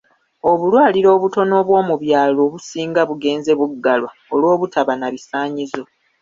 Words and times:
Obulwaliro 0.51 1.09
obutono 1.17 1.53
obw'omu 1.61 1.95
byalo 2.03 2.39
obusinga 2.47 3.01
bugenze 3.09 3.51
buggalwa 3.59 4.11
olw'obutaba 4.33 4.93
na 4.97 5.07
bisaanyizo 5.13 5.83